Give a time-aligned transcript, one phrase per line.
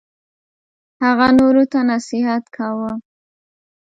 [1.03, 2.91] هغه نورو ته نصیحت کاوه.